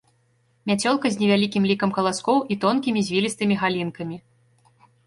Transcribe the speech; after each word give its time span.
Мяцёлка 0.69 1.11
з 1.15 1.19
невялікім 1.25 1.67
лікам 1.73 1.93
каласкоў 1.99 2.43
і 2.55 2.59
тонкімі 2.65 3.07
звілістымі 3.11 3.55
галінкамі. 3.63 4.23